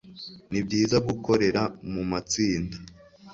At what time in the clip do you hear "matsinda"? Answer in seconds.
2.11-2.77